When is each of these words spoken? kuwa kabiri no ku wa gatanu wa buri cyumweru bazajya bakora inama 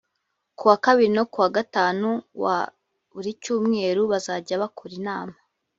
kuwa 0.57 0.75
kabiri 0.85 1.11
no 1.17 1.23
ku 1.31 1.37
wa 1.43 1.49
gatanu 1.57 2.09
wa 2.43 2.57
buri 3.13 3.31
cyumweru 3.41 4.01
bazajya 4.11 4.61
bakora 4.63 4.93
inama 5.01 5.35